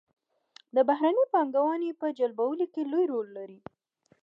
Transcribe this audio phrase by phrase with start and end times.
[0.75, 3.59] د بهرنۍ پانګونې په جلبولو کې لوی رول لري.